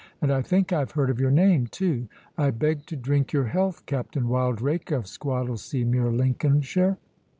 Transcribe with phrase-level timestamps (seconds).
[0.19, 2.07] And I think I have heard of your name too.
[2.35, 6.97] I beg to drink your health, Captain Wildrake of Squattlesea mere, Lincolnshire."